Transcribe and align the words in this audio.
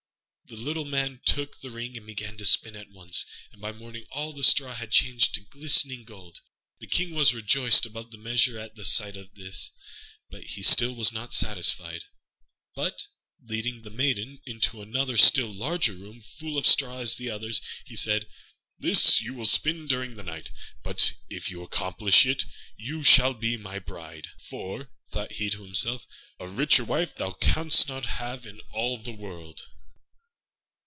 The 0.43 0.57
little 0.57 0.83
Man 0.83 1.21
took 1.25 1.61
the 1.61 1.69
ring 1.69 1.95
and 1.95 2.05
began 2.05 2.35
to 2.35 2.45
spin 2.45 2.75
at 2.75 2.89
once, 2.91 3.25
and 3.53 3.61
by 3.61 3.71
morning 3.71 4.05
all 4.11 4.33
the 4.33 4.43
straw 4.43 4.77
was 4.77 4.89
changed 4.89 5.33
to 5.35 5.39
glistening 5.49 6.03
gold. 6.03 6.41
The 6.79 6.87
King 6.87 7.11
was 7.15 7.33
rejoiced 7.33 7.85
above 7.85 8.11
measure 8.11 8.59
at 8.59 8.75
the 8.75 8.83
sight 8.83 9.15
of 9.15 9.35
this, 9.35 9.71
but 10.29 10.43
still 10.49 10.89
he 10.89 10.95
was 10.97 11.13
not 11.13 11.33
satisfied, 11.33 12.03
but, 12.75 13.01
leading 13.41 13.83
the 13.83 13.89
maiden 13.89 14.41
into 14.45 14.81
another 14.81 15.15
still 15.15 15.53
larger 15.53 15.93
room, 15.93 16.19
full 16.21 16.57
of 16.57 16.65
straw 16.65 16.97
as 16.99 17.15
the 17.15 17.29
others, 17.29 17.61
he 17.85 17.95
said, 17.95 18.27
"This 18.77 19.21
you 19.21 19.35
must 19.35 19.53
spin 19.53 19.87
during 19.87 20.15
the 20.15 20.21
night; 20.23 20.51
but 20.83 21.13
if 21.29 21.49
you 21.49 21.63
accomplish 21.63 22.25
it 22.25 22.43
you 22.75 23.03
shall 23.03 23.33
be 23.33 23.55
my 23.55 23.79
bride." 23.79 24.27
"For," 24.49 24.91
thought 25.11 25.31
he 25.31 25.49
to 25.51 25.63
himself, 25.63 26.05
"a 26.39 26.49
richer 26.49 26.83
wife 26.83 27.15
thou 27.15 27.31
canst 27.31 27.87
not 27.87 28.05
have 28.05 28.45
in 28.45 28.59
all 28.73 28.97
the 28.97 29.13
world." 29.13 29.61